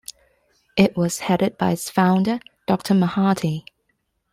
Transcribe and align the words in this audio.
It 0.75 0.97
was 0.97 1.19
headed 1.19 1.59
by 1.59 1.73
its 1.73 1.91
founder, 1.91 2.39
Doctor 2.65 2.95
Mahathir. 2.95 3.63